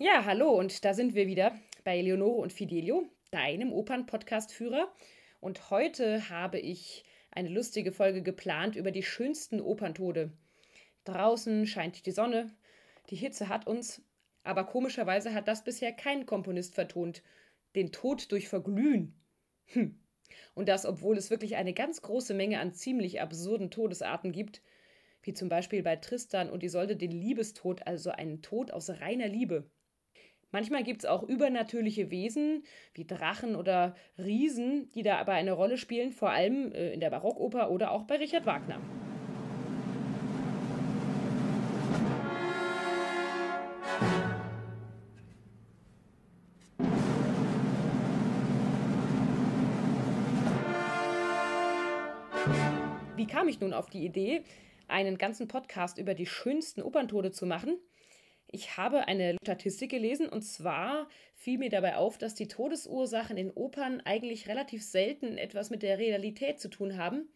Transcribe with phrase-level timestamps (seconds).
[0.00, 4.92] Ja, hallo und da sind wir wieder bei Leonore und Fidelio, deinem Opern-Podcast-Führer.
[5.38, 10.32] Und heute habe ich eine lustige Folge geplant über die schönsten Operntode.
[11.04, 12.52] Draußen scheint die Sonne,
[13.10, 14.02] die Hitze hat uns,
[14.42, 17.22] aber komischerweise hat das bisher kein Komponist vertont.
[17.76, 19.14] Den Tod durch Verglühen.
[19.66, 20.00] Hm.
[20.54, 24.60] Und das, obwohl es wirklich eine ganz große Menge an ziemlich absurden Todesarten gibt,
[25.22, 29.70] wie zum Beispiel bei Tristan und Isolde den Liebestod, also einen Tod aus reiner Liebe.
[30.54, 32.62] Manchmal gibt es auch übernatürliche Wesen
[32.94, 37.10] wie Drachen oder Riesen, die da aber eine Rolle spielen, vor allem äh, in der
[37.10, 38.78] Barockoper oder auch bei Richard Wagner.
[53.16, 54.44] Wie kam ich nun auf die Idee,
[54.86, 57.76] einen ganzen Podcast über die schönsten Operntode zu machen?
[58.54, 63.50] Ich habe eine Statistik gelesen und zwar fiel mir dabei auf, dass die Todesursachen in
[63.50, 67.28] Opern eigentlich relativ selten etwas mit der Realität zu tun haben.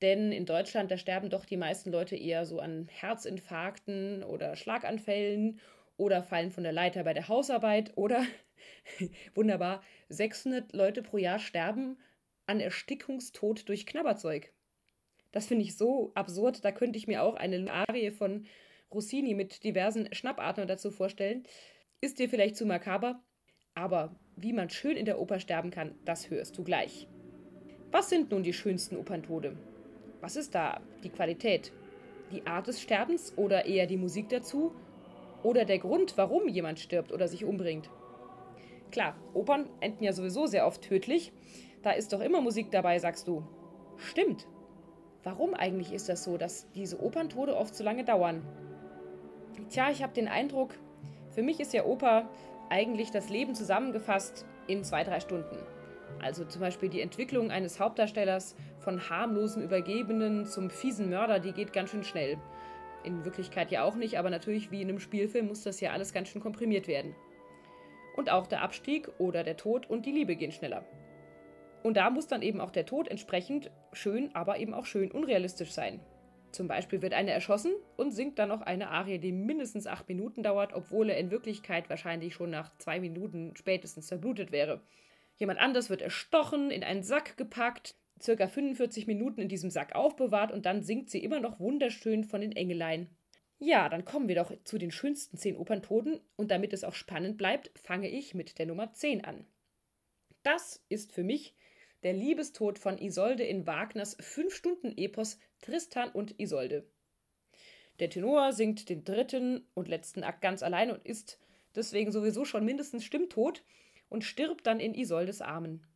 [0.00, 5.60] Denn in Deutschland, da sterben doch die meisten Leute eher so an Herzinfarkten oder Schlaganfällen
[5.98, 8.24] oder fallen von der Leiter bei der Hausarbeit oder,
[9.34, 11.98] wunderbar, 600 Leute pro Jahr sterben
[12.46, 14.50] an Erstickungstod durch Knabberzeug.
[15.30, 18.46] Das finde ich so absurd, da könnte ich mir auch eine Arie von
[18.94, 21.42] Rossini mit diversen Schnappatmen dazu vorstellen.
[22.00, 23.22] Ist dir vielleicht zu makaber,
[23.74, 27.08] aber wie man schön in der Oper sterben kann, das hörst du gleich.
[27.90, 29.56] Was sind nun die schönsten Operntode?
[30.20, 31.72] Was ist da die Qualität?
[32.32, 34.74] Die Art des Sterbens oder eher die Musik dazu?
[35.42, 37.90] Oder der Grund, warum jemand stirbt oder sich umbringt?
[38.90, 41.32] Klar, Opern enden ja sowieso sehr oft tödlich.
[41.82, 43.46] Da ist doch immer Musik dabei, sagst du.
[43.96, 44.46] Stimmt.
[45.22, 48.42] Warum eigentlich ist das so, dass diese Operntode oft so lange dauern?
[49.70, 50.74] Tja, ich habe den Eindruck,
[51.30, 52.28] für mich ist ja Oper
[52.70, 55.56] eigentlich das Leben zusammengefasst in zwei, drei Stunden.
[56.20, 61.72] Also zum Beispiel die Entwicklung eines Hauptdarstellers von harmlosen Übergebenen zum fiesen Mörder, die geht
[61.72, 62.38] ganz schön schnell.
[63.02, 66.12] In Wirklichkeit ja auch nicht, aber natürlich wie in einem Spielfilm muss das ja alles
[66.12, 67.14] ganz schön komprimiert werden.
[68.16, 70.84] Und auch der Abstieg oder der Tod und die Liebe gehen schneller.
[71.82, 75.72] Und da muss dann eben auch der Tod entsprechend schön, aber eben auch schön unrealistisch
[75.72, 76.00] sein.
[76.54, 80.44] Zum Beispiel wird einer erschossen und singt dann noch eine Arie, die mindestens acht Minuten
[80.44, 84.80] dauert, obwohl er in Wirklichkeit wahrscheinlich schon nach zwei Minuten spätestens zerblutet wäre.
[85.34, 90.52] Jemand anders wird erstochen, in einen Sack gepackt, circa 45 Minuten in diesem Sack aufbewahrt
[90.52, 93.08] und dann singt sie immer noch wunderschön von den Engelein.
[93.58, 97.36] Ja, dann kommen wir doch zu den schönsten zehn Operntoden und damit es auch spannend
[97.36, 99.44] bleibt, fange ich mit der Nummer 10 an.
[100.44, 101.56] Das ist für mich
[102.04, 106.84] der Liebestod von Isolde in Wagners Fünf-Stunden-Epos Tristan und Isolde.
[107.98, 111.38] Der Tenor singt den dritten und letzten Akt ganz allein und ist
[111.74, 113.62] deswegen sowieso schon mindestens stimmtot
[114.10, 115.86] und stirbt dann in Isoldes Armen.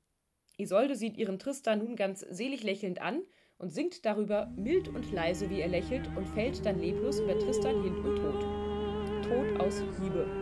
[0.57, 3.23] Isolde sieht ihren Tristan nun ganz selig lächelnd an
[3.59, 7.83] und singt darüber mild und leise, wie er lächelt, und fällt dann leblos über Tristan
[7.83, 8.43] hin und tot.
[9.25, 10.38] Tod aus Liebe.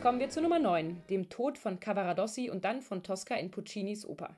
[0.00, 3.50] Jetzt kommen wir zu Nummer 9, dem Tod von Cavaradossi und dann von Tosca in
[3.50, 4.34] Puccinis Oper.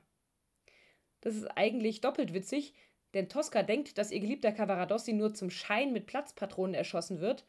[1.21, 2.73] Das ist eigentlich doppelt witzig,
[3.13, 7.45] denn Tosca denkt, dass ihr geliebter Cavaradossi nur zum Schein mit Platzpatronen erschossen wird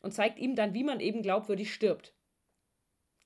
[0.00, 2.14] und zeigt ihm dann, wie man eben glaubwürdig stirbt.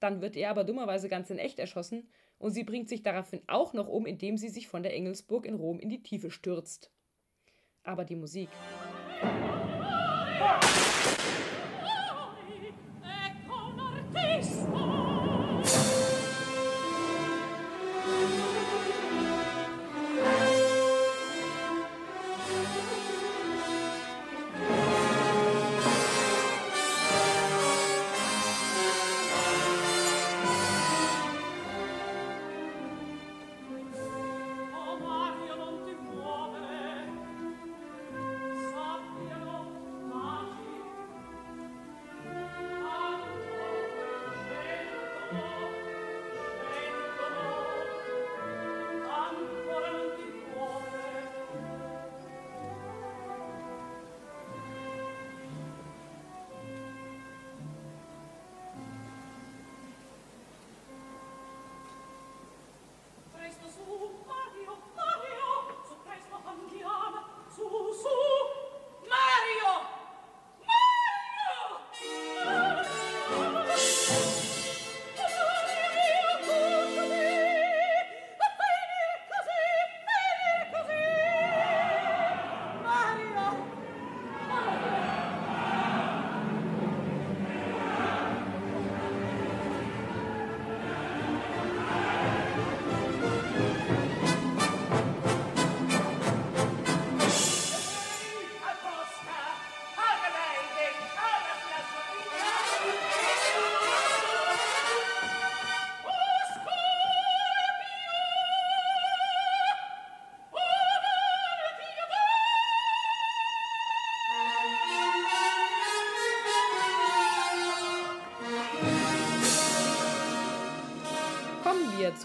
[0.00, 3.72] Dann wird er aber dummerweise ganz in echt erschossen und sie bringt sich daraufhin auch
[3.72, 6.90] noch um, indem sie sich von der Engelsburg in Rom in die Tiefe stürzt.
[7.84, 8.48] Aber die Musik.
[14.14, 14.64] Peace.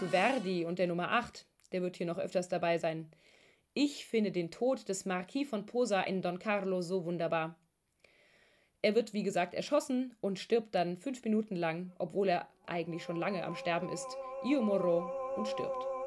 [0.00, 1.44] Zu Verdi und der Nummer 8.
[1.72, 3.10] Der wird hier noch öfters dabei sein.
[3.74, 7.54] Ich finde den Tod des Marquis von Posa in Don Carlo so wunderbar.
[8.80, 13.16] Er wird, wie gesagt, erschossen und stirbt dann fünf Minuten lang, obwohl er eigentlich schon
[13.16, 14.08] lange am Sterben ist.
[14.42, 15.99] Io morro und stirbt.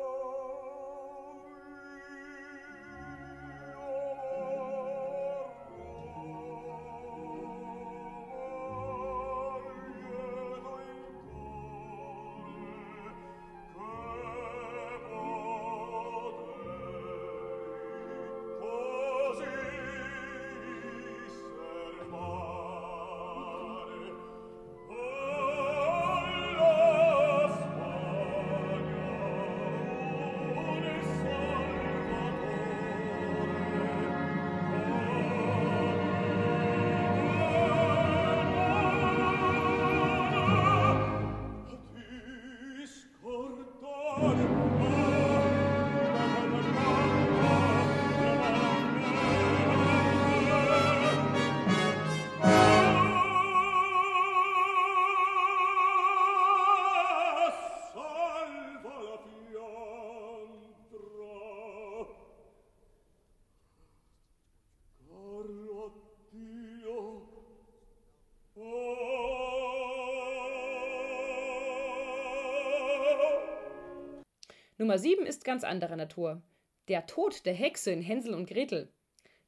[74.84, 76.42] Nummer 7 ist ganz anderer Natur.
[76.90, 78.90] Der Tod der Hexe in Hänsel und Gretel.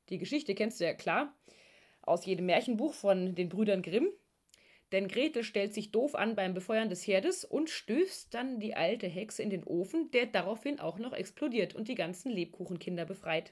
[0.07, 1.35] Die Geschichte kennst du ja klar
[2.03, 4.07] aus jedem Märchenbuch von den Brüdern Grimm.
[4.93, 9.07] Denn Gretel stellt sich doof an beim Befeuern des Herdes und stößt dann die alte
[9.07, 13.51] Hexe in den Ofen, der daraufhin auch noch explodiert und die ganzen Lebkuchenkinder befreit.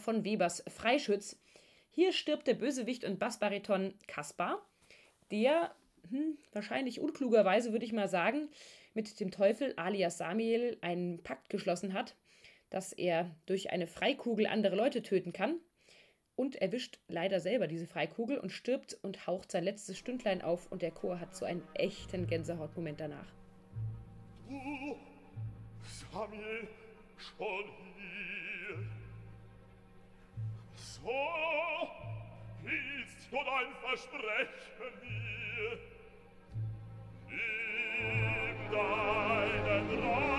[0.00, 1.38] Von Webers Freischütz.
[1.90, 4.66] Hier stirbt der Bösewicht und Bassbariton Kaspar,
[5.30, 5.74] der
[6.08, 8.48] hm, wahrscheinlich unklugerweise, würde ich mal sagen,
[8.94, 12.16] mit dem Teufel alias Samuel einen Pakt geschlossen hat,
[12.70, 15.60] dass er durch eine Freikugel andere Leute töten kann.
[16.36, 20.80] Und erwischt leider selber diese Freikugel und stirbt und haucht sein letztes Stündlein auf und
[20.80, 23.26] der Chor hat so einen echten Gänsehautmoment danach.
[24.48, 24.96] Du,
[26.10, 26.66] Samuel,
[27.18, 27.89] schon
[31.02, 31.88] so
[32.62, 35.78] willst du dein Versprechen mir?
[37.28, 40.29] Nimm deinen Raum.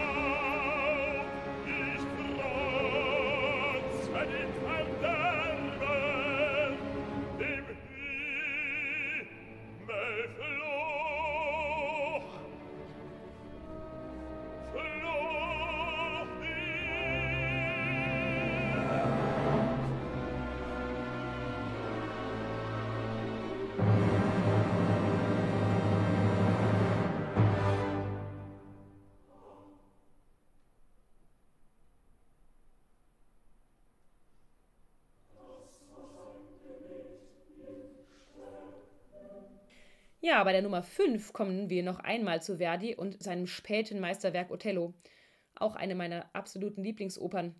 [40.23, 44.51] Ja, bei der Nummer 5 kommen wir noch einmal zu Verdi und seinem späten Meisterwerk
[44.51, 44.93] Othello.
[45.55, 47.55] Auch eine meiner absoluten Lieblingsopern.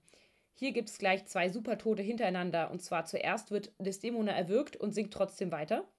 [0.53, 2.70] Hier gibt es gleich zwei Supertote hintereinander.
[2.70, 5.91] Und zwar zuerst wird Desdemona erwürgt und singt trotzdem weiter.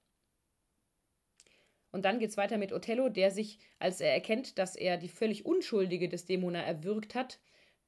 [1.91, 5.09] Und dann geht es weiter mit Othello, der sich, als er erkennt, dass er die
[5.09, 7.41] völlig unschuldige Desdemona erwürgt hat,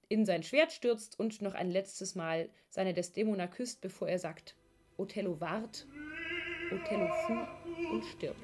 [0.10, 4.58] in sein Schwert stürzt und noch ein letztes Mal seine Desdemona küsst, bevor er sagt:
[4.98, 5.88] Othello wart,
[6.72, 7.48] Othello fuhr
[7.91, 8.39] und stirbt.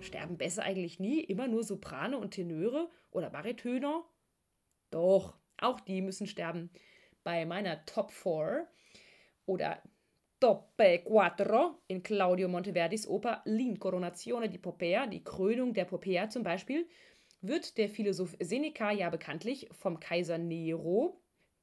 [0.00, 1.20] Sterben besser eigentlich nie?
[1.20, 4.04] Immer nur Soprane und Tenöre oder Baritöner?
[4.90, 6.70] Doch, auch die müssen sterben.
[7.24, 8.66] Bei meiner Top 4
[9.46, 9.82] oder
[10.40, 16.86] Toppe Quattro in Claudio Monteverdis Oper L'Incoronazione di Popea, die Krönung der Popea zum Beispiel,
[17.40, 21.20] wird der Philosoph Seneca ja bekanntlich vom Kaiser Nero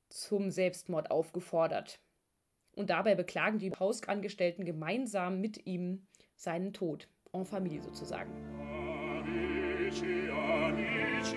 [0.10, 2.00] zum Selbstmord aufgefordert.
[2.76, 8.28] Und dabei beklagen die Hausangestellten gemeinsam mit ihm seinen Tod, en famille sozusagen.
[9.20, 11.36] Amici, amici,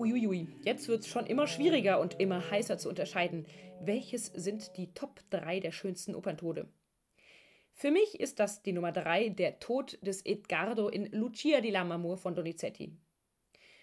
[0.00, 3.46] Uiuiui, jetzt wird es schon immer schwieriger und immer heißer zu unterscheiden.
[3.82, 6.72] Welches sind die Top 3 der schönsten Operntode?
[7.74, 12.16] Für mich ist das die Nummer 3, der Tod des Edgardo in Lucia di Lammermoor
[12.16, 12.96] von Donizetti.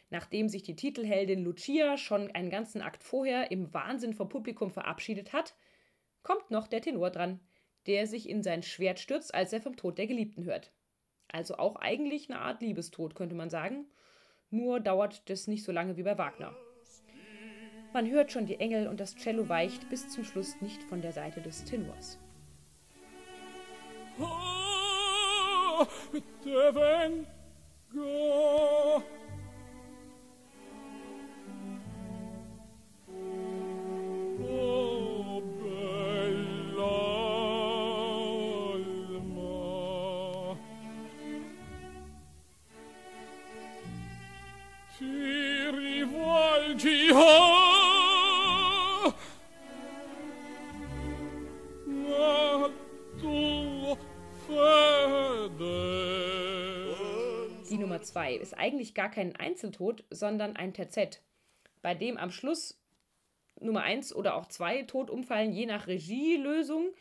[0.10, 5.34] Nachdem sich die Titelheldin Lucia schon einen ganzen Akt vorher im Wahnsinn vom Publikum verabschiedet
[5.34, 5.56] hat,
[6.24, 7.42] kommt noch der Tenor dran,
[7.86, 10.74] der sich in sein Schwert stürzt, als er vom Tod der Geliebten hört.
[11.28, 13.86] Also auch eigentlich eine Art Liebestod, könnte man sagen,
[14.50, 16.56] nur dauert das nicht so lange wie bei Wagner.
[17.94, 21.14] Man hört schon die Engel und das Cello weicht bis zum Schluss nicht von der
[21.14, 22.20] Seite des Tenors.
[24.20, 25.86] Oh,
[46.80, 47.12] Die
[57.78, 61.24] Nummer 2 ist eigentlich gar kein Einzeltod, sondern ein Terzett,
[61.82, 62.80] bei dem am Schluss
[63.60, 66.94] Nummer 1 oder auch 2 tot umfallen, je nach Regielösung.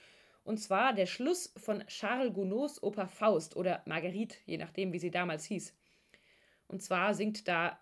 [0.42, 5.10] Und zwar der Schluss von Charles Gounods Oper Faust oder Marguerite, je nachdem, wie sie
[5.10, 5.74] damals hieß.
[6.66, 7.78] Und zwar singt da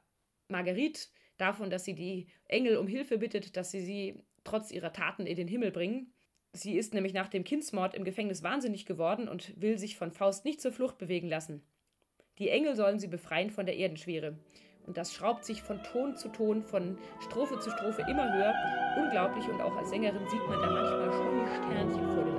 [0.48, 5.26] Marguerite davon, dass sie die Engel um Hilfe bittet, dass sie sie trotz ihrer Taten
[5.26, 6.12] in den Himmel bringen.
[6.52, 10.44] Sie ist nämlich nach dem Kindsmord im Gefängnis wahnsinnig geworden und will sich von Faust
[10.44, 11.62] nicht zur Flucht bewegen lassen.
[12.38, 14.38] Die Engel sollen sie befreien von der Erdenschwere.
[14.86, 18.54] Und das schraubt sich von Ton zu Ton, von Strophe zu Strophe immer höher.
[18.98, 22.33] Unglaublich und auch als Sängerin sieht man da manchmal schon die Sternchen vor den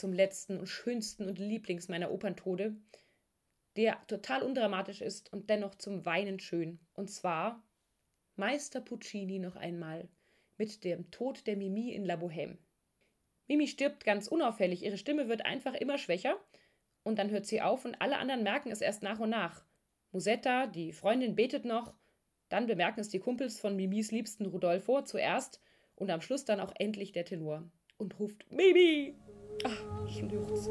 [0.00, 2.74] zum letzten und schönsten und Lieblings meiner Operntode,
[3.76, 6.80] der total undramatisch ist und dennoch zum Weinen schön.
[6.94, 7.62] Und zwar
[8.36, 10.08] Meister Puccini noch einmal
[10.56, 12.56] mit dem Tod der Mimi in La Bohème.
[13.46, 16.36] Mimi stirbt ganz unauffällig, ihre Stimme wird einfach immer schwächer
[17.02, 19.66] und dann hört sie auf und alle anderen merken es erst nach und nach.
[20.12, 21.92] Musetta, die Freundin, betet noch,
[22.48, 25.60] dann bemerken es die Kumpels von Mimis liebsten Rudolfo zuerst
[25.94, 29.14] und am Schluss dann auch endlich der Tenor und ruft Mimi!
[29.64, 30.70] Ach, ich juchze.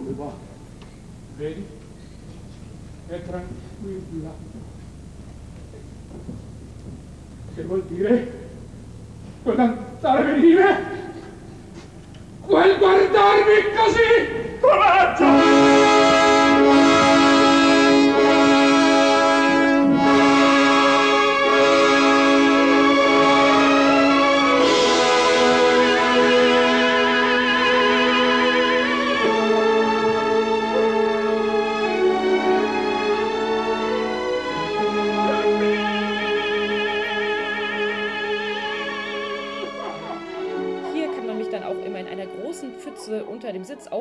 [0.00, 0.32] come va?
[1.36, 1.66] Vedi?
[3.06, 4.32] È tranquilla.
[7.54, 8.48] Che vuol dire?
[9.42, 9.79] Quel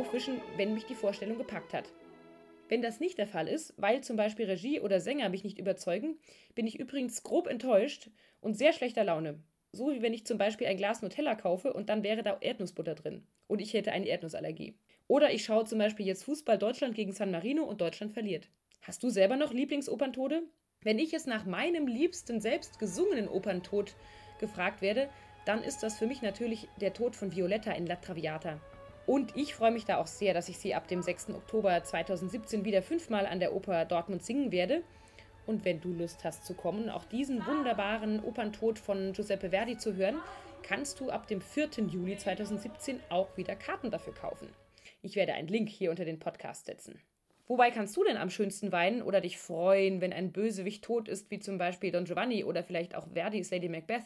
[0.10, 1.88] aufwischen, wenn mich die Vorstellung gepackt hat.
[2.67, 6.17] Wenn das nicht der Fall ist, weil zum Beispiel Regie oder Sänger mich nicht überzeugen,
[6.56, 8.10] bin ich übrigens grob enttäuscht
[8.41, 9.39] und sehr schlechter Laune.
[9.72, 12.95] So wie wenn ich zum Beispiel ein Glas Nutella kaufe und dann wäre da Erdnussbutter
[12.95, 14.80] drin und ich hätte eine Erdnussallergie.
[15.08, 18.50] Oder ich schaue zum Beispiel jetzt Fußball Deutschland gegen San Marino und Deutschland verliert.
[18.82, 20.41] Hast du selber noch Lieblingsoperntode?
[20.82, 23.93] Wenn ich es nach meinem liebsten selbst gesungenen Operntod
[24.39, 25.08] gefragt werde,
[25.45, 28.60] dann ist das für mich natürlich der Tod von Violetta in La Traviata.
[29.10, 31.32] Und ich freue mich da auch sehr, dass ich sie ab dem 6.
[31.32, 34.84] Oktober 2017 wieder fünfmal an der Oper Dortmund singen werde.
[35.48, 39.95] Und wenn du Lust hast zu kommen, auch diesen wunderbaren Operntod von Giuseppe Verdi zu
[39.95, 40.19] hören,
[40.62, 41.69] kannst du ab dem 4.
[41.88, 44.48] Juli 2017 auch wieder Karten dafür kaufen.
[45.02, 47.02] Ich werde einen Link hier unter den Podcast setzen.
[47.48, 51.32] Wobei kannst du denn am schönsten weinen oder dich freuen, wenn ein Bösewicht tot ist,
[51.32, 54.04] wie zum Beispiel Don Giovanni oder vielleicht auch Verdis Lady Macbeth?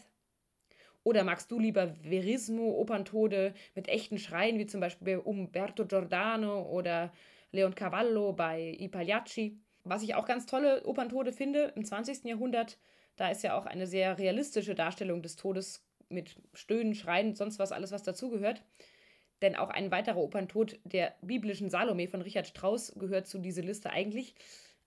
[1.04, 7.12] Oder magst du lieber Verismo, Operntode mit echten Schreien, wie zum Beispiel Umberto Giordano oder
[7.52, 9.60] Leon Cavallo bei I Pagliacci?
[9.84, 12.24] Was ich auch ganz tolle Operntode finde im 20.
[12.24, 12.80] Jahrhundert,
[13.18, 17.74] da ist ja auch eine sehr realistische Darstellung des Todes mit Stöhnen, Schreien, sonst was,
[17.74, 18.63] alles, was dazugehört.
[19.42, 23.89] Denn auch ein weiterer Operntod der biblischen Salome von Richard Strauss gehört zu dieser Liste
[23.89, 24.36] eigentlich.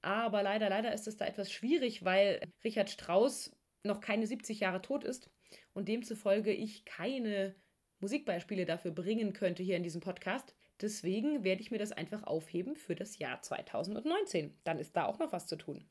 [0.01, 4.81] Aber leider, leider ist es da etwas schwierig, weil Richard Strauss noch keine 70 Jahre
[4.81, 5.31] tot ist
[5.77, 7.55] und demzufolge ich keine
[8.01, 10.55] Musikbeispiele dafür bringen könnte hier in diesem Podcast.
[10.81, 14.59] Deswegen werde ich mir das einfach aufheben für das Jahr 2019.
[14.65, 15.87] Dann ist da auch noch was zu tun.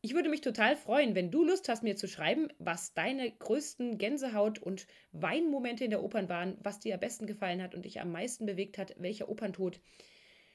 [0.00, 3.98] Ich würde mich total freuen, wenn du Lust hast, mir zu schreiben, was deine größten
[3.98, 8.00] Gänsehaut- und Weinmomente in der Opern waren, was dir am besten gefallen hat und dich
[8.00, 9.80] am meisten bewegt hat, welcher Operntod.